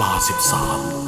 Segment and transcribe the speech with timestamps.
[0.00, 1.05] ลาสิบสาม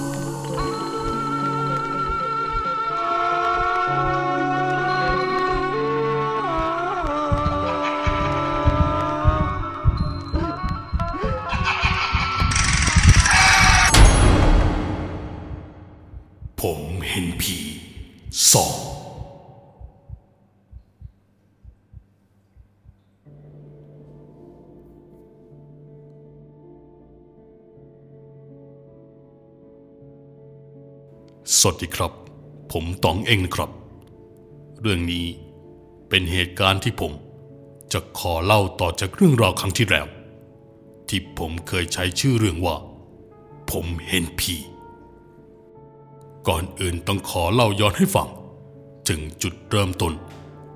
[31.56, 32.12] สวัสดีครับ
[32.72, 33.70] ผมตองเองนะครับ
[34.80, 35.26] เรื่องนี้
[36.08, 37.12] เป็นเหตุการณ์ที่ผม
[37.92, 40.06] จะขอเล่าต่อจากเรื่องราวครั้งที่แล้ว
[41.08, 42.76] ที่ผมเคยใช้ชื่อเรื่องว่า
[43.70, 44.56] ผมเห็นผี
[46.48, 48.28] ก่อนอื่นต้องขอเล่าย้อนให้ฟัง
[49.08, 50.12] ถึงจุดเริ่มต้น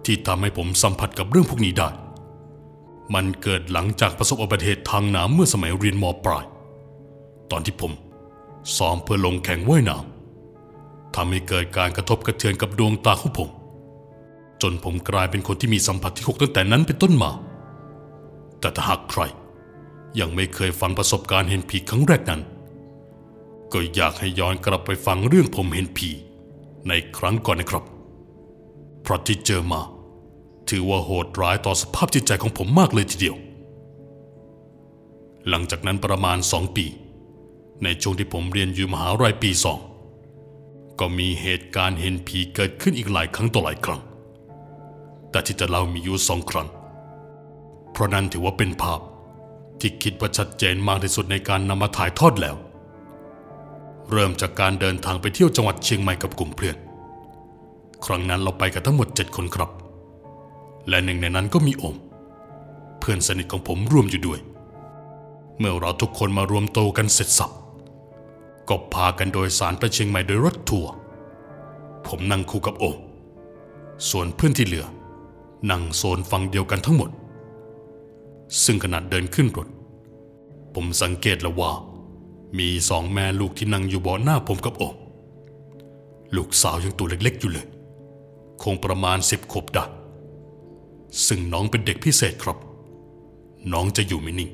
[0.05, 1.89] ที่ทำให้ผมสัมผัสกับเรื่องพวกนี้ได้
[3.14, 6.45] มันเกิดหลังจากประสบอุบัติเหตุทางน้ำเมื่อสมัยเรียนมปลาย
[7.51, 7.92] ตอนที่ผม
[8.77, 10.11] ซ้อมเพื่อลงแข่งว่ายน้ำ
[11.16, 13.48] ทำให้เกิดการกระทบกระเทือนกับดวงตาของผม
[14.62, 17.30] จนผมกลายเป็นคนที่มีสัมผัสที่หกตั้งแต่นั้นเป็นต้นมา
[18.60, 19.22] แต่ถ้าหากใคร
[20.20, 22.42] ยังไม่เคยฟังประสบการณ์เห็นผีครั้งแรกนั้น
[23.72, 26.10] ก็อยากให้ย้อนกลับไปฟังเรื่องผมเห็นผี
[26.88, 27.84] ในครั้งก่อนนะครับ
[29.02, 29.80] เพราะที่เจอมา
[30.68, 33.36] ถือว่าโหดร้ายต่อสภาพจิตใจของผมมากเลยทีเดียว
[35.48, 36.86] หลังจากนั้นประมาณสองปี
[37.84, 39.78] ในช่วงที่ผมเรียนอยู่มหาวิทยาลัยปีสอง
[41.01, 44.01] ก็มีเหตุการณ์เห็นผีเกิดขึ้นอีกหลายครั้งต่อหลายครั้ง
[45.31, 46.69] แต่ที่จะเล่ามีอยู่สองครั้ง
[47.93, 49.01] เพราะนั้นถือว่าเป็นภาพ
[49.81, 52.57] ที่คิดว่าชัดเจนมากที่สุดในการนำมาถ่ายทอดแล้ว
[54.11, 56.77] เริ่มจากการเดินทางไปเที่ยวจังหวัดเชียงใหม่กับกลุ่มเพื่อน
[58.05, 59.70] ครั้งนั้นเราไปกันทั้งหมดเจ็ดคนครับ
[60.89, 61.97] และหนึ่งในนั้นก็มีโอม
[63.01, 64.41] เพื่อนสนิทของผมร่วมอยู่ด้วย
[65.59, 67.51] เมื่อเราทุกคนมารวมโตกันเสร็จสับ
[68.68, 70.92] ก็พากันโดยสารไปเชียงใหม่โดยรถทัวร์
[72.06, 72.98] ผมนั่งคู่กับโอม
[74.11, 74.86] ส่วนเพื่อนที่เหลือ
[75.70, 77.11] นั่งโซนฝั่งเดียวกันทั้งหมด
[78.64, 79.68] ซึ่งขณะเดินขึ้นรถ
[80.74, 81.72] ผมสังเกตแล้วว่า
[82.58, 84.96] มีสองแม่ลูกที่นั่งอยู่เบาะหน้าผมกับโอม
[86.36, 87.67] ลูกสาวยังตัวเล็กๆอยู่เลย
[88.62, 89.84] คงประมาณสิบขวบได้
[91.27, 92.58] ซึ่งน้องเป็นเด็กพิเศษครับ
[93.72, 94.51] น้องจะอยู่ไม่นิ่ง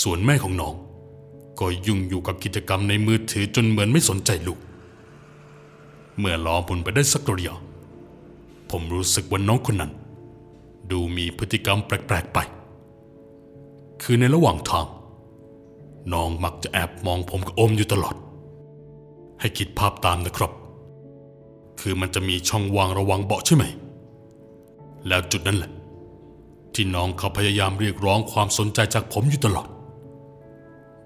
[0.00, 0.74] ส่วนแม่ของน้อง
[1.60, 4.58] ก็ยุ่งอยู่กับกิจกรรมในมือถือจนเหมือนไม่สนใจลูก
[6.18, 7.56] เมื่อล้อบุนไปได้สักระยะ
[8.70, 9.92] ผมรู้สึกว่าน้องคนนั้น
[10.90, 12.38] ดูมีพฤติกรรมแปลกๆไป
[14.02, 14.86] คือในระหว่างทาง
[16.12, 18.16] น้องมักจะแอบมองผมกับอมอยู่ตลอด
[19.40, 20.52] ให้คิดภาพตามนะครับ
[21.80, 23.64] คือมันจะมีช่องว่างระว่างเบาะใช่ไหม
[25.08, 25.70] แล้วจุดนั้นแหละ
[26.74, 29.68] ที่น้องเขาพยายามเรียกร้องความสนใจจากผมอยู่ตลอด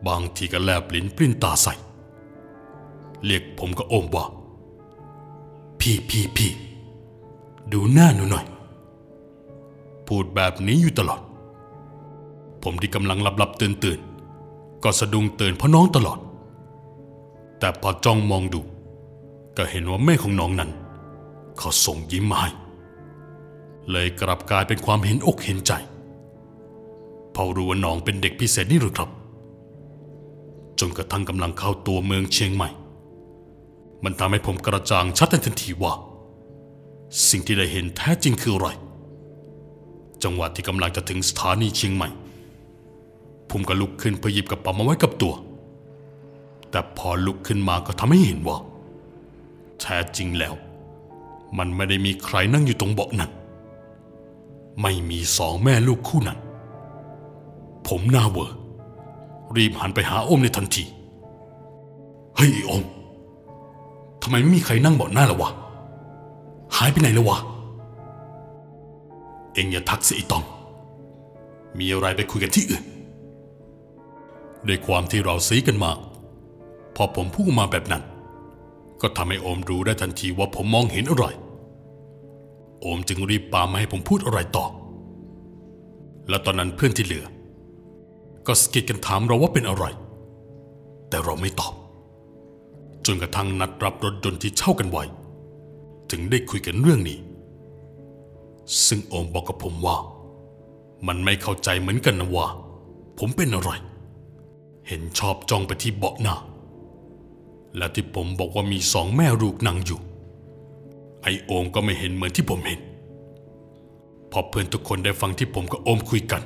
[0.06, 1.74] บางทีก็แลบลิ้นปลิ้นตาใส่
[3.24, 4.24] เรียกผมกับโอมว่า
[5.80, 6.52] พี่พี่พี่
[7.72, 8.46] ดูหน้าหนูหน่อย
[10.06, 11.20] พูดแบบนี้อยู่ตลอด
[12.62, 16.18] ผมที่กำลังหลับหลับตื่นตื่นๆก็สะดุ้งตื่นเพราะน้องตลอด
[17.58, 18.60] แต่พอจ้องมองดู
[19.56, 20.70] ก็เห็นว่าแม่ของน้องนั้น
[21.58, 22.50] เขาส่งยิ้มมาให้
[23.90, 25.72] เลยกลับกลายเป็นความเห็นอกเห็นใจ
[27.34, 29.10] พราะรู้ว่าน้องเป็นเด็กพิเศษนี่หรือครับ
[30.78, 32.70] จนกระทั่งกำลังเข้าตัวเมืองเชียงใหม่
[34.04, 35.92] มันทำให้ผมกระจ่างชัดทันทีว่า
[37.28, 38.69] สิ่งที่ได้เห็นแท้จริงคืออะไร
[40.22, 42.09] จังหวะที่กำลังจะถึงสถานีเชียงใหม่
[43.50, 45.34] ผมก็ลุกขึ้นเพื่อหยิบกระเป๋ามาไว้กับตัว
[46.70, 48.59] แต่พอลุกขึ้นมาก็ทำให้เห็นว่า
[49.80, 50.54] แท้จริงแล้ว
[51.59, 53.30] มันไม่ได้มีใครนั่งอยู่ตรงเบาะนั้น
[54.82, 56.38] ไม่มีสองแม่ลูกคู่นั้น
[57.86, 58.56] ผมหน้าเวอร์
[59.56, 60.84] รีบหันไปหาอมในทันที
[62.36, 62.84] เฮ้ยอ้ม
[64.22, 65.50] ทำไมไม่มีใครนั่งเบาะหน้าล่ะวะ
[66.76, 67.38] หายไปไหนแล้ววะ
[69.54, 70.44] เอ็งอย่าทักสิไอตอง
[71.78, 72.84] มีอะไรไปคุยกันที่อื่น
[74.66, 75.98] ด้วยความที่เราซีกันมาก
[76.96, 78.03] พอผมพูดมาแบบนั้น
[79.00, 81.26] ก็ทำให้โอมรู้ได้ทันทีว่าผมมองเห็นอะไร
[82.80, 84.66] โอมจึงรีบปามาให้ผมพูดอะไรต่อ
[86.28, 87.24] และตอนนั้นเพื่อนที่เหลือ
[88.47, 89.84] ก็สกิดกันถามเราว่าเป็นอะไร
[91.09, 91.75] แต่เราไม่ตอบ
[93.07, 95.04] จนกระทั่งนัดรับรถยนต์ที่เช่ากันไว้
[96.10, 97.19] ถึงได้คุยกันเรื่องนี้
[98.87, 99.97] ซึ่งโอมบอกกับผมว่า
[101.07, 102.47] มันไม่เข้าใจเหมือนกันนะว่า
[103.19, 103.71] ผมเป็นอะไร
[104.89, 106.37] เห็นชอบจ้องไปที่เบาะหน้า
[107.77, 110.01] และที่ผมบอกว่ามีสองแม่ลูกนั่งอยู่
[111.22, 112.81] ไอโอมก็ไม่เห็นเหมือนที่ผมเห็น
[114.33, 116.42] พอเพื่อนทุกคนได้ฟังที่ผมกับโอมคุยกัน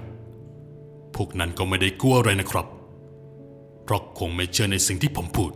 [1.16, 2.66] พวกนั้นก็ไม่ได้กลัวอะไรนะครับ
[3.84, 5.52] เพราะคงไม่เชื่อในสิ่งที่ผมพูด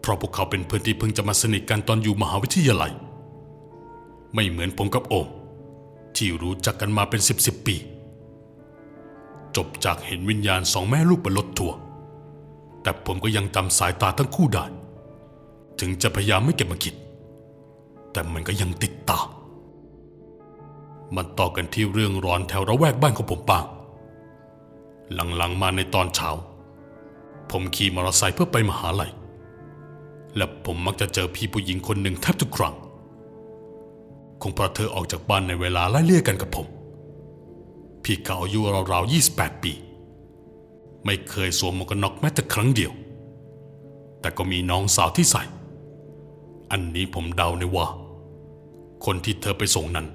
[0.00, 2.92] เพราะพวกเขาเป็นเพื่อนที่เพิ่งจะมาสนิทกันตอนอยู่มหาวิทยาลัย
[4.34, 5.28] ไม่เหมือนผมกับโอม
[6.16, 7.76] ที่รู้จักกันมาเป็นสิบสิบปี
[9.56, 11.76] จบจากเห็นวิญญาณสองแม่ลูกบนรถทัวร์
[12.82, 14.64] แต่ผมก็ยังจำสายตาทั้งคู่ได้
[15.80, 16.94] ถึงจะพยายามไม่เก็บมาคิด
[18.12, 19.20] แต่มันก็ยังติดตา
[21.16, 23.64] มันต่อกันที่เรื่องร้อนแถวระแวกบ้านของผมบ้าง
[25.12, 26.30] หลังๆมาในตอนเช้า
[27.50, 29.12] ผมขี่มอเตอร์ไซค์เพื่อไปมหาลัย
[30.36, 32.74] และผมมักจะเจอพี่ผู้หญิงคนหนึ่งแทบทุกครั้ง
[34.42, 36.66] คงเพราะเธอออกจากบ้านในเวลาไล่เลี่ยกันกับผม
[38.02, 38.60] พี่เขาอายุ
[38.92, 39.72] ราวๆ 28 ปี
[41.04, 42.92] ไม่เคยสวมหมวกกันน็อกแม้แต่ครั้งเดียว
[44.20, 45.42] แต่ก็มีน้องสาวที่ใส่
[46.70, 47.86] อันนี้ผมเดาในว่า
[49.04, 50.06] คนที่เธอไปส่งนั้น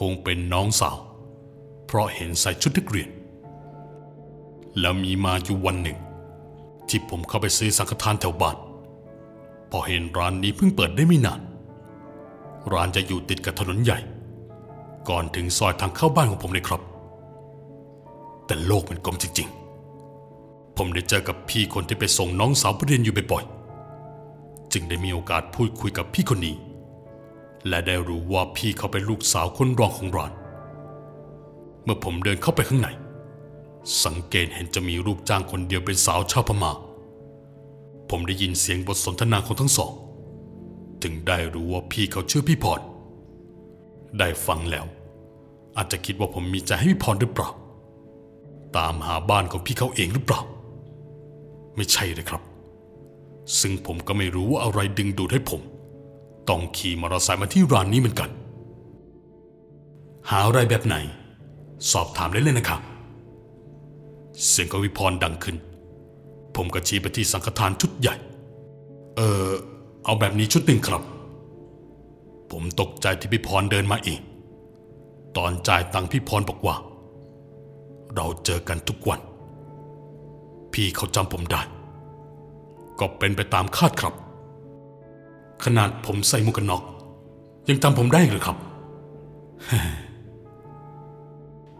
[0.00, 0.96] คงเป็นน้องสาว
[1.86, 3.08] เพราะเห็นใส่ชุดนักเรียน
[4.80, 5.98] แล้วมีมาอยู่วันหนึ่ง
[6.88, 8.56] ที่ผมเข้าไปซื้อสังฆทานแถวบ้าน
[9.70, 11.40] พอเห็นร้านนี้เพิ่งเปิดได้ไม่นาน
[12.72, 13.98] ร้านจะอยู่ติดกับถนนใหญ่
[15.08, 16.80] ก่อนถึงซอยทางเข้าบ้านของผมเลยครับ
[18.46, 19.48] แต่โลกมันกลมจริง
[20.12, 26.54] ๆ ผมได้เจอกับพี่คนที่ไปส่งน้องสาวไปเรียนอยู่บ่อยๆจึงได้มีโอกาสพูดคุยกับพี่คนนี้
[27.68, 30.32] และได้รู้ว่าพี่เขาเป็นลูกสาวคนรองของร้าน
[31.84, 32.88] เมื่อผมเดินเข้าไปข้างใน
[34.04, 36.72] สังเกตเห็นจะมีรูปจ้างคนเดียวเป็นสาวชาวพม่า
[38.10, 39.92] ผมได้ยินเสียงบทสนทนาของทั้งสอง
[41.02, 42.80] ถึงได้รู้ว่าพี่เขาชื่อพี่พร
[44.18, 44.86] ได้ฟังแล้ว
[45.76, 47.50] อาจจะคิดว่าผมมีใจให้พี่พรหรือเปล่า
[48.76, 50.40] ตามหาบ้านของพี่เขาเองหรือเปล่า
[51.76, 52.42] ไม่ใช่เลยครับ
[53.60, 55.60] ซึ่งผมก็ไม่รู้ว่าอะไรดึงดูดให้ผม
[56.48, 58.30] ต้องขี่มอเตอร์ไซค์มาที่ร้านนี้เหมือนกัน
[60.30, 60.96] หาอะไรแบบไหน
[61.90, 62.80] สอบถามได้เลยนะครับ
[64.46, 65.56] เสียงของวิพรดังขึ้น
[66.56, 68.16] ผมก็ชี้ไปที่สังฆทานชุดใหญ่
[69.16, 69.50] เออ
[70.04, 71.02] เอาแบบนี้ชุดหนึ่งครับ
[72.50, 74.20] ผมตกใจที่พี่พรเดินมาเอง
[75.36, 76.76] ตอนจ่ายตังค์พี่พรบอกว่า
[78.14, 79.20] เราเจอกันทุกวัน
[80.72, 81.62] พี่เขาจำผมได้
[82.98, 84.14] ก็เป็นไปตามคาดครับ
[85.64, 86.82] ขนาดผมใส่หมวกกันน็อก
[87.68, 88.56] ยังจำผมได้อีกเลยครับ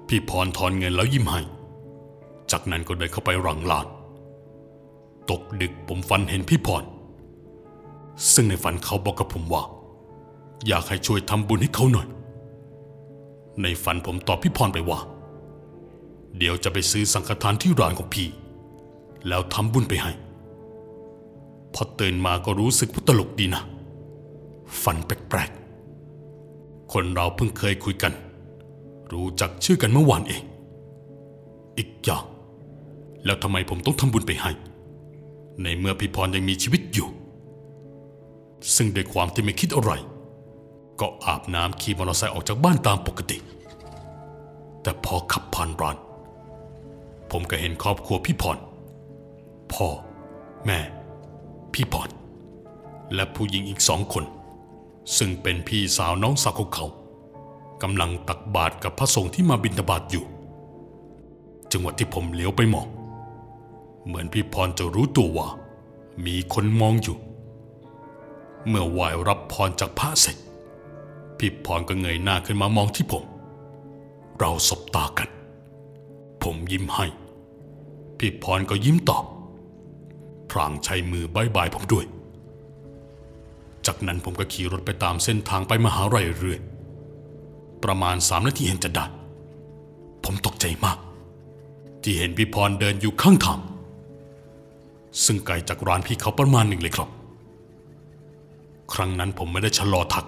[0.09, 1.41] พี่พรทอนเงินแล้วยิ้มให้
[2.51, 3.87] จากนั้นก็เดินเข้าไปหลังลาน
[5.31, 6.85] ตกดึกผมฝันเห็นพี่พร
[8.33, 9.63] ซึ่งในฝันเขาบอกกับผมว่า
[10.67, 12.07] อยากให้ช่วยทำบุญให้เขาหน่อย
[13.63, 14.99] ในฝันผมตอบพี่พรไปว่า
[16.39, 18.29] เดี๋ยวจะไปซื้อสังฆทานที่ร้านของพี่
[19.29, 20.13] แล้วทำบุญไปให้
[21.75, 23.63] พอตื่นมาก็รู้สึกว่าตลกดีนะ
[24.83, 28.13] ฝันแปลกๆ คนเราเพิ่งเคยคุยกัน
[29.13, 30.43] รู้จักชื่อกันเมื่อวานเอง
[31.79, 32.25] อีกอย่าง
[33.25, 34.53] แล้วทำไมผมต้องทำบุญไปให้
[35.63, 37.09] ในเมื่อพี่พรยังมีชีวิตอยู่
[38.77, 39.93] ซึ่งด้วยความที่ไม่คิดอะไร
[41.01, 43.39] ก็อาบน้ำขี่มอเตอร์ไซค์ออกจากบ้านตามปกติ
[44.83, 45.97] แต่พอขับผ่านร้าน
[47.31, 48.59] ผมก็เห็นครอบครัวพี่พร
[49.73, 49.89] พ่อ
[50.67, 50.79] แม่
[51.75, 52.11] พี่พร
[53.15, 54.25] และผู้หญิงอีกสองคน
[55.19, 56.87] ซึ่งเป็นพี่สาวน้องสาวของเขา
[57.83, 60.25] กำลังตักบาตรกับพระสงฆ์ที่มาบิณฑบาตอยู่
[61.73, 62.87] จังหวะที่ผมเลี้ยวไปมอง
[64.07, 65.49] เหมือนพี่พรจะรู้ตัวว่า
[66.27, 67.19] มีคนมองอยู่
[68.69, 70.37] เมื่อไหวรับพรจากพระเสร็จ
[71.39, 73.25] พี่พรก็เงยหน้าขึ้นมามองที่ผม
[74.39, 75.29] เราสบตากัน
[76.43, 77.07] ผมยิ้มให้
[78.19, 79.25] พี่พรก็ยิ้มตอบ
[80.51, 82.07] พรางใช้มือบายบายผมด้วย
[83.87, 86.61] จากนั้นผมก็ขี่รถไปตามเส้นทางไปมหาลัยเรื่อย
[87.85, 89.07] ประมาณสามนาทีเห็นจะได้
[90.25, 90.99] ผมตกใจมาก
[92.03, 93.61] ที่เห็นพี่พรเดินอยู่ข้างทาง
[95.25, 97.09] ซึ่งไกลจากร้านพี่เขาประมาณหนึ่งเลยครับ
[98.93, 100.27] ครั้งนั้นผมไม่ได้ชะลอทัก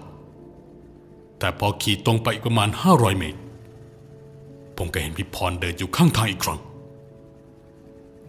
[1.39, 3.41] แต่พอขี่ตรงไปอีกประมาณ 500 เมตร
[4.77, 6.61] ผมก็เห็นพี่พรเดินอยู่ข้างทางอีกครั้ง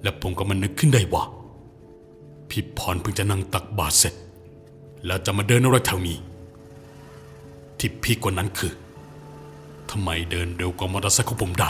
[0.04, 1.24] และผมก็มันนึกขึ้นได้ว่า
[2.50, 4.14] พี่พรเพิ่งจะนั่งตักบาตรเสร็จ
[5.06, 6.18] แล้วจะมาเดินอะไรแถวนี้
[7.78, 8.72] ที่พีกกว่านั้นคือ
[9.92, 11.70] ทำไมเดินเร็วกว่ามอเตอร์ไซค์ของผมได้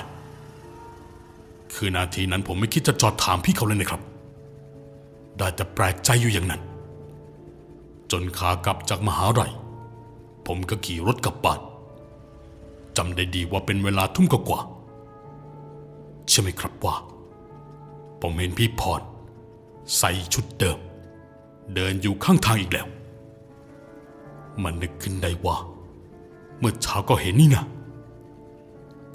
[1.76, 4.02] คือนาทีนั้นผมไม่คิดจะจอดถามพี่เขาเลยนะครับ
[5.38, 6.62] ได้แต่แปลกใจอยู่อย่างนั้น
[8.12, 9.52] จนขากลับจากมหาลัย
[10.48, 11.60] ผมก็ขี่รถกลับบ้าน
[12.98, 16.96] จำได้ดีว่าเป็นเวลาทุ่มกว่าๆเชื่อไหมครับว่า
[18.22, 19.02] ผมเห็นพี่พร
[19.98, 20.78] ใส่ชุดเดิม
[21.76, 22.88] เดินอยู่ข้างทางอีกแล้ว
[24.64, 25.58] มันนึกขึ้นได้ว่า
[26.60, 27.66] เมื่อเช้าก็เห็นนี่นะ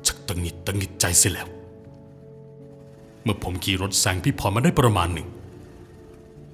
[0.06, 1.48] ชักตังหิดตังหิดใจเสียแล้ว
[3.22, 5.28] เมื่อผมขี่รถแซงพี่พรมาได้ประมาณหนึ่ง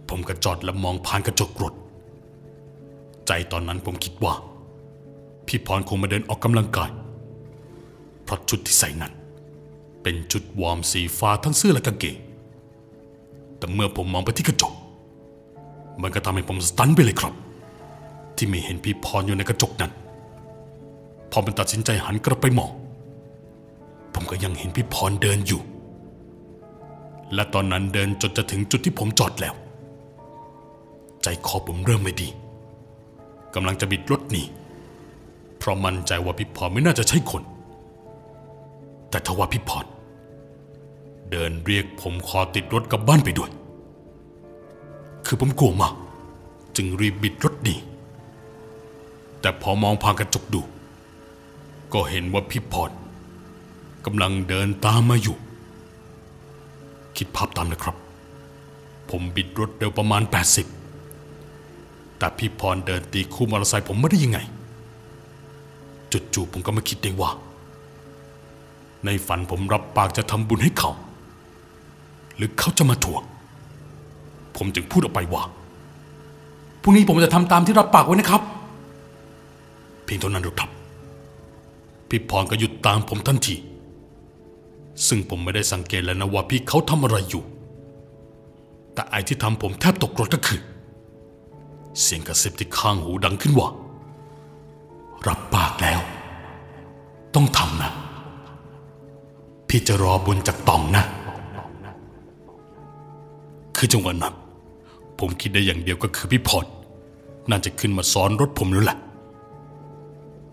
[0.08, 1.74] ผมก็จอดและมองผ่านกระจกรถ
[3.26, 4.34] ใจตอนนั้นผมคิดว่า
[5.46, 6.90] พี่พรคงมาเดินออกกำลังกาย
[8.24, 9.12] เพราะชุดที่ใส่นั้น
[10.02, 12.16] เป็นชุดวอร์มสีฟ้าทั้งเสื้อและกางเกง
[13.58, 14.72] แต่เมื่อผมมองไปที่กระจก
[16.02, 17.34] มันก็ทำให้ผมสตันไปเลยครับ
[18.36, 19.92] ที่ไม่เห็นพี่พรอยู่ในกระจกนั้น
[21.30, 22.70] พอผมตัดสินใจหันกลับไปมอง
[24.14, 25.60] ผมก็ยังเห็นพี่พรเดินอยู่
[27.34, 29.54] และตอนนั้นเดินจนจะถึงจุดที่ผมจอดแล้ว
[31.22, 32.28] ใจคอผมเริ่มไม่ดี
[33.54, 34.42] กำลังจะบิดรถหนี
[35.58, 37.42] เพราะมั่นใจว่าพี่พรไม่น่าจะใช่คน
[39.10, 39.86] แต่ทว่าพี่พร
[41.30, 43.50] เดินเรียกผมขอติดรถกลับบ้านไปด้วย
[45.26, 45.94] คือผมกลัวมาก
[46.76, 47.74] จึงรีบบิดรถหนี
[49.40, 50.62] แต่พอมองผ่านกระจกดู
[51.92, 52.90] ก็เห็นว่าพี่พร
[54.04, 55.36] กำลังเดินตามมาอยู่
[57.16, 57.96] คิดภาพตามนะครับ
[59.10, 60.77] ผมบิดรถเร็วประมาณ 80
[62.18, 64.38] แต่พี่พรเดินตีคู่มอเตอร์ไซค์ผมไม่ได้ยังไง
[66.12, 67.30] จุดๆผมก็มาคิดได้ว่า
[69.04, 70.90] ในฝันผมรับปากจะทำบุญให้เขา
[72.36, 73.22] หรือเขาจะมาทวง
[74.56, 75.42] ผมจึงพูดออกไปว่า
[76.82, 78.42] พรุ่งนี้ผมจะทำตามที่รับปากไว้นะครับ
[80.04, 80.70] เพียงเท่านั้นหรอกครับ
[82.08, 83.54] พี่พรก็หยุดตามผมทันที
[85.06, 87.42] ซึ่งผมไม่ได้สังเกตแล้วนะว่าพี่เขาทำอะไรอยู่
[88.94, 90.60] แต่ไอ้ที่ทำผมแทบตกรถก็คือ
[92.00, 93.68] เสียงกระซิบที่ข้างหูดังขึ้นว่า
[95.26, 96.00] รับปากแล้ว
[97.34, 97.90] ต้องทำนะ
[99.68, 101.04] พี่จะรอบุญจากตองนะ
[103.76, 104.34] คือจังหวะนั้น
[105.18, 106.66] ผมคิดได้อย่างเดียวก็คือพี่พร
[107.50, 108.98] น่าจะขึ้นมาซ้อนรถผมแล้วแหละ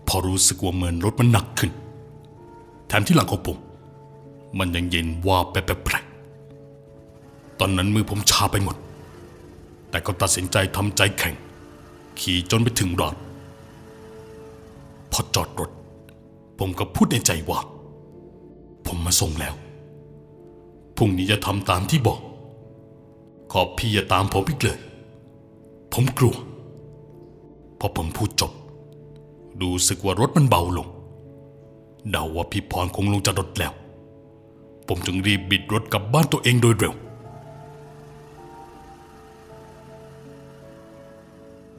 [0.08, 1.70] พอรู้สึกว่าเหมือนรถมันหนักขึ้น
[2.88, 3.58] แถมที่หลังของผม
[4.58, 8.76] มันยังเย็นว่าแปลกๆตอนนั้นมือผมชาไปหมด
[9.96, 11.34] แต่ก็ตัดสินใจทำใจแข็ง
[12.20, 13.16] ขี่จนไปถึงราน
[15.12, 15.70] พอจอดรถ
[16.58, 17.58] ผมก็พูดในใจว่า
[18.86, 19.54] ผมมาส่งแล้ว
[20.96, 22.20] พรุ่งนี้จะทำตามที่บอก
[23.52, 24.78] ขอพี่อย่าตามผมอีกเลย
[25.92, 26.36] ผมกลัว
[27.78, 28.52] พอผมพูดจบ
[29.60, 30.88] ดูสึกว่ารถมันเบาลง
[32.10, 33.72] เดาว่าพี่พรคงลงจากรถแล้ว
[34.88, 36.94] ผมจึงรีบบิดรถกลับบ้านตัวเองโดยเร็ว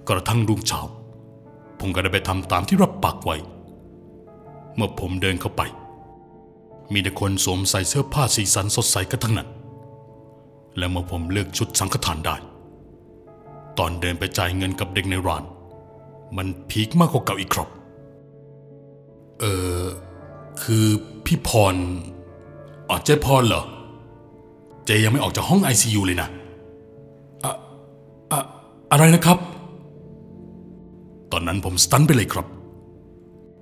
[0.10, 0.82] กระทั่งรุ่งเช้า
[1.80, 3.36] ผมก็ได้ไปทำตามที่รับปากไว้
[4.76, 5.62] เมื่อผมเดินเข้าไป
[6.94, 9.50] มีแต่คนสวมใส่เสื้อผ้าสีสันสดใสกันทั้งนั้น
[10.78, 12.36] และเมื่อผมเลือกชุดสังฆทานได้
[13.78, 15.44] ตอนเดินไปจ่ายเงินกับเด็กในร้าน
[16.38, 17.68] มันพีคมากกว่าเก่าอีกครับ
[19.40, 19.46] เอ
[19.82, 19.86] อ
[20.62, 20.86] คือ
[21.26, 21.76] พี่พร
[22.90, 23.64] อ๋อเจ๊พรเหรอ
[24.86, 26.30] เจยังไม่ออกจากห้องไอซียูเลยนะ
[27.44, 27.56] อะ
[28.32, 28.40] อะ
[28.92, 29.38] อะไรนะครับ
[31.38, 32.48] อนนั้นผมสตันไปเลยครับ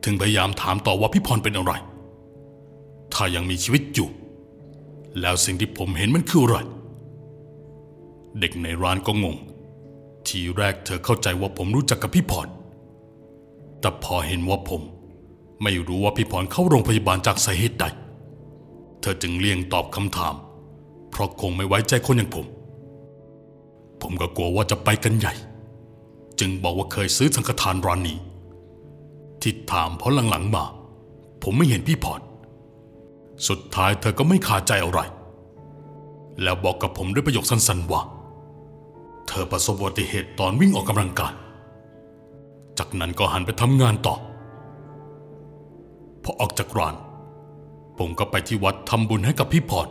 [0.03, 1.73] ถึงพยายามถามต่อว่าพี่พรเป็นอะไร
[3.13, 4.09] ถ้ายังมีชีวิตอยู่
[5.21, 6.57] แล้วสิ่งที่ผมเห็นมันคืออะไร
[8.39, 9.37] เด็กในร้านก็งง
[10.27, 12.47] ทีแรกเธอเข้าใจว่าผมรู้จักกับพี่พร
[13.79, 14.81] แต่พอเห็นว่าผม
[15.63, 17.85] ไม่รู้ว่าพี่พรเข้าโรงพยาบาลจากสาเหตุใด
[19.01, 20.35] เธอจึงเลี่ยงตอบคำถาม
[21.11, 22.45] เพราะคงไม่ไว้ใจคนอย่างผม
[24.01, 25.33] ผมก็กลัวว่าจะไปกันใหญ่
[26.39, 28.17] จึงบอกว่าเคยซื้อสังฆทานร้านนี้
[29.41, 30.65] ที่ถามเพราะหลังๆมา
[31.43, 32.21] ผมไม่เห็นพี่พร
[33.47, 34.99] สุดท้ายเธอก็ไม่ขาดใจอะไร
[36.43, 38.01] แล้วบอกกับผมด้วยประโยคสั้นๆว่า
[39.27, 41.33] เธอประสบอุบัติเหตุตอนวิ่งออกกำลังกาย
[42.77, 44.15] จากนั้นก็หันไปทำงานต่อ
[46.23, 46.95] พอออกจากร้าน
[47.97, 49.87] ผมก็ไปที่วัดทำบุญให้กับพี่พร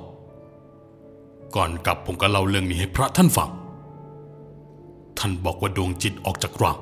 [1.56, 3.50] ก่อนกลับผมก็เล่าเรื่องนี้ให้พระท่านฟัง
[5.18, 6.78] ท่านบอกว่าดวงจิตออกจากร่าง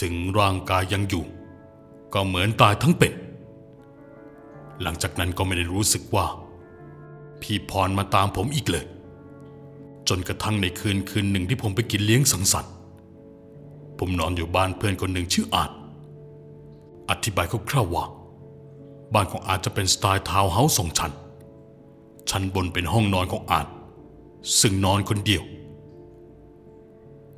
[0.00, 1.24] ถึงร่างกายยังอยู่
[2.14, 3.12] ก็เหมือนตายทั้งเป็น
[4.82, 6.26] หลังจากนั้นก็ไม่ได้รู้สึกว่า
[7.40, 8.86] พี่พรมาตามผมอีกเลย
[10.08, 12.72] จนกระทั่งในคืนคืนหนึ่งที่ผมไปกินเลี้ยงสังสรรค์
[13.98, 15.70] ผมนอนอยู่บ้านเพื่อนคนหนึ่งชื่ออาจ
[17.10, 18.04] อธิบายคร่าวๆว่า
[19.14, 21.12] บ้านของอาจจะเป็นสไตล์ทาวน์เฮาส์สองชั้น
[22.30, 23.66] ชั้นบนเป็นห้องนอนของอาจ
[24.60, 25.42] ซึ่งนอนคนเดียว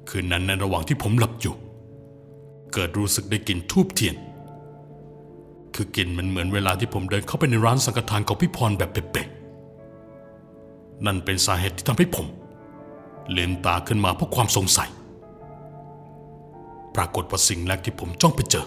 [0.09, 1.55] คืนนั้นในระหว่างที่ผมหลับอยู่
[2.73, 4.17] เกิดรู้สึกได้กลิ่นธูปเทียน
[5.75, 12.27] คือกลิ่นมันเหมือนเวลาที่ผมเดินเข้าไปในร้านสังฆทานของพี่พรแบบเป๊ะๆนั่นเป็นสาเหตุที่ทำให้ผม
[13.37, 14.91] ลืมตาขึ้นมาเพราะความสงสัย
[16.95, 18.67] ปรากฏว่าสิ่งแรกที่ผมจ้องไปเจอ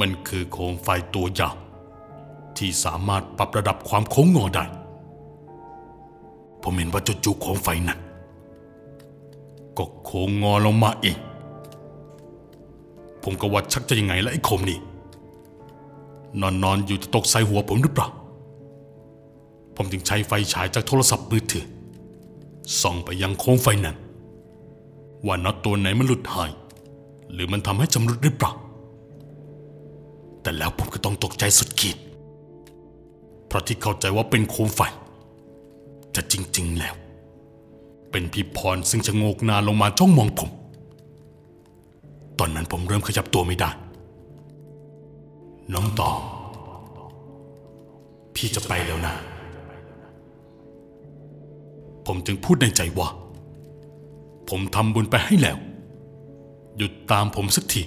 [0.00, 1.56] มันคือโคมไฟตัวยาว
[2.56, 4.64] ที่สามารถปรับระดับความโค้งงอได้
[6.62, 7.98] ผมเห็นว่าจู่ๆโคมไฟนั้น
[9.78, 11.16] ก็โค้งงอลงมาเอง
[13.22, 14.78] ผมก็ว่าชักจะยังไงละไอ้โคมนี่
[16.40, 18.08] นอนนอนอยู่จะตกใส่หัวผมหรือเปล่า
[19.76, 21.66] ผมจึงใช้ไฟฉายจากโทรศัพท์มือถือ
[22.80, 23.96] ส่องไปยังโคมไฟนั้น
[25.26, 26.50] ว่าน็อตตัวไหนมันหลุดหาย
[27.32, 28.52] หรือมันทำให้ชำรุดหรือเปล่า
[30.42, 31.96] แต่แล้วผมก็ต้องตกใจสุดขีด
[33.46, 34.80] เพราะที่เข้าใจว่าเป็นโคมไฟ
[36.12, 36.94] แต่จริง ๆ แล้ว
[38.10, 40.50] เป็นพี่พรซึ่งชะโงกหน้าลงมาจ้องมองผม
[42.38, 43.70] ตอนนั้นผมเริ่มขยับตัวไม่ได้
[45.72, 46.10] น้องต่อ
[48.34, 49.14] พี่จะไปแล้วนะ
[52.06, 53.08] ผมจึงพูดในใจว่า
[54.48, 55.58] ผมทำบุญไปให้แล้ว
[56.76, 57.82] หยุดตามผมสักที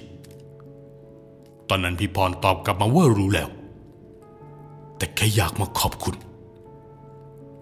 [1.69, 3.49] ตอนนั้นพี่พรตอบกลับมาว่ารู้แล้ว
[4.97, 6.15] แต่แค่อยากมาขอบคุณ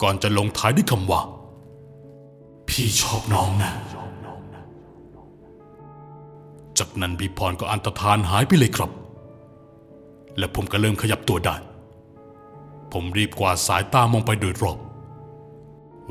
[0.02, 1.22] ก่อนจะลงท้ายด้วยคำว่า
[2.82, 3.72] พี่ชอบน้องนะ
[6.80, 8.92] จากนั้นพี่พรก็อันตรธานหายไปเลยครับ
[10.38, 11.56] และผมก็เริ่มขยับตัวได้
[12.92, 14.80] ผมรีบกวาดสายตามองไปโดยรอบ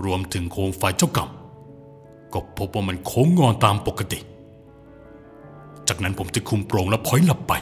[0.05, 1.31] รวมถึงโคมไฟเจ้ากรรม
[2.33, 4.19] ก็พบว่ามันโค้งงอนตามปกติ
[5.89, 7.53] จากนั้นผมจะคุมโปรงและพลอยหลับไป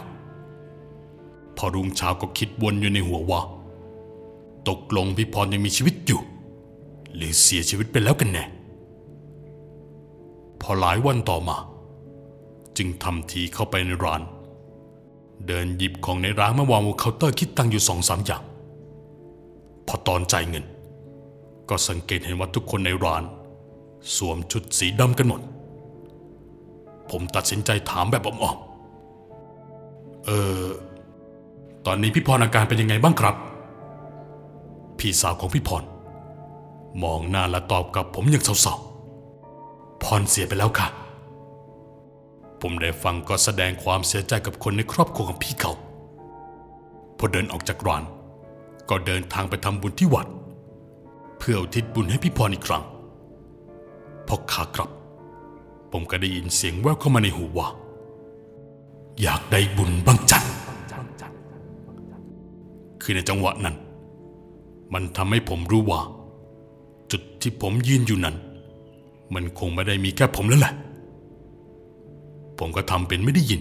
[1.57, 3.41] พอรุ่งเช้าก็คิดวนอยู่ในหัวว่า
[4.69, 6.21] ตกลงพี่พรยังมีชีวิตอยู่
[7.15, 8.56] หรือเสียชีวิตไปแล้วกันแน่
[10.69, 11.57] พอหลายวันต่อมา
[12.77, 14.23] จึงทำทีเข้าไปในร้าน
[15.47, 18.43] เดินหยิบของในร้านมาวางบนเคาน์เตอร์คิดตังค์อยู่สองสามอย่าง
[19.87, 20.65] พอตอนจ่ายเงิน
[21.69, 23.23] ก็สังเกตเห็นว่าทุกคนในร้าน
[24.17, 25.41] สวมชุดสีดำกันหมด
[27.11, 30.31] ผมตัดสินใจถามแบบอ่อมๆเอ
[30.61, 30.65] อ
[31.87, 33.37] ตอนนี้พี่พรอาการเป็นยังไงบ้างครับ
[34.99, 35.85] พี่สาวของพี่พร
[37.03, 38.96] มองหน้าและตอบกับผมอย่างเศร้าๆ
[40.03, 40.89] พรเสียไปแล้วค่ะ
[42.61, 45.73] ผมได้ฟังก็แสดงความเสียใจกับคนในครอบครัวของพี่เขา
[47.19, 48.05] พอเดินออกจากร้าน
[48.91, 50.27] ก็เดินทางไปทำบุญที่วัด
[51.39, 52.85] เพื่ออุทิศบุญให้พี่พรอีกครั้ง
[54.27, 54.91] พอขากลับ
[55.93, 57.69] ผมก็ได้ยินเสียงแววเข้ามาในหูว่า
[59.23, 60.45] อยากได้บุญบ้างจัง
[63.03, 63.77] คือในจังหวะนั้น
[64.93, 66.01] มันทำให้ผมรู้ว่า
[67.11, 68.37] จุดที่ผมยืนอยู่นั้น
[69.35, 70.75] มันคงไม่ได้มีแค่ผมแล้วแหละ
[72.59, 73.61] ผมก็ทำเป็นไม่ได้ยิน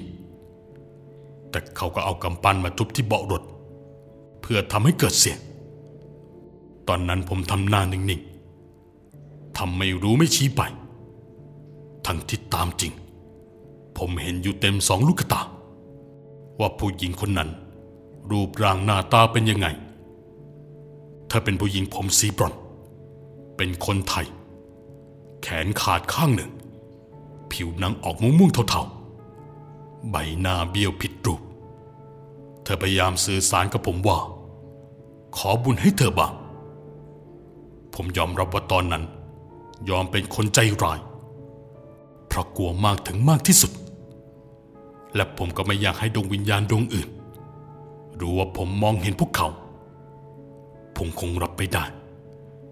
[1.49, 3.43] แต่เขาก็เอากำปั้นมาทุบที่เบาะรถ
[4.41, 5.39] เพื่อทำให้เกิดเสียง
[6.87, 10.61] ตอนนั้นผมทำหน้านิ่งๆทำไม่รู้ไม่ชี้ไป
[12.05, 12.91] ทั้งที่ตามจริง
[13.97, 15.41] ผมเห็นอยู่เต็มสองลูกตา
[16.59, 17.49] ว่าผู้หญิงคนนั้น
[18.31, 19.67] รูปร่างหน้าตาเป็นยังไง
[21.27, 22.53] เธอเป็นผู้หญิงผมสีบรอน
[23.57, 24.25] เป็นคนไทย
[25.47, 26.51] แขนขาดข้างหนึ่ง
[27.51, 31.41] ผิวหนังออกม่วงๆเทาๆ ใบหน้าเบี้ยวผิดรูป
[32.63, 34.19] เธอพยายามสื่อสารกับผมว่า
[35.37, 36.33] ขอบุญให้เธอบ้าง
[37.93, 39.03] ผมยอมรับว่าตอนนั้น
[39.89, 40.99] ยอมเป็นคนใจร้าย
[42.27, 43.71] เพราะกลัวมากถึงมากที่สุด
[45.15, 47.09] และผมก็ไม่อยากให้ดวงวิญญาณดวงอื่น
[48.19, 49.47] รู้ว่าผมมองเห็นพวกเขา
[50.97, 51.85] ผมคงรับไม่ได้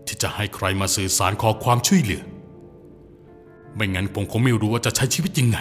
[0.05, 2.23] ที่จะให้ใครมาสื่อสารขอความช่วยเหลือ
[3.75, 5.57] ไม่งั้นผมคงไม่รู้ว่าจะใช้ชีวิตยังไง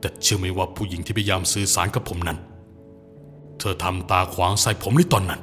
[0.00, 2.38] แต่เชื่อไหมว่าผู้หญิงที่พยายามสื่อสารกับผมนั้น
[3.58, 5.40] เธอทำตาขวางใส่ผมในตอนนั้น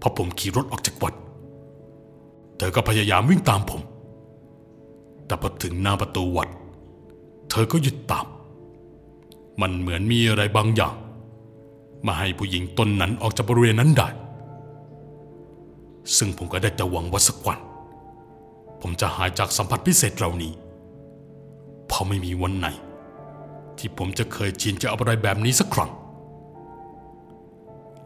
[0.00, 1.14] พอผมขี่รถออกจากวัด
[2.58, 3.80] เธอก็พยายามวิ่งตามผม
[5.26, 6.48] แต่พอถึงหน้าประตูวัด
[7.50, 8.26] เธอก็หยุดตาม
[9.60, 10.94] มันเหมือนมีอะไรบางอย่าง
[12.06, 14.08] มาให้ผู้หญิงตนนั้นออกจากบริเวณนั้นได้
[16.16, 17.58] ซึ่งผมก็ได้แต่หวังว่าสักวัน
[18.80, 20.52] ผมจะหายจากสัมผัสพิเศษเหล่านี้
[21.86, 22.68] เพราะไม่มีวันไหน
[23.78, 25.90] ที่ผมจะเคยชินจะเอาอะไรแบบนี้สักครั้ง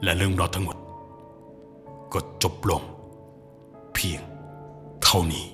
[0.03, 0.77] และเรื่องราวทั้งหมด
[2.13, 2.83] ก็จบลง
[3.95, 4.21] เพียง
[5.03, 5.45] เท่านี้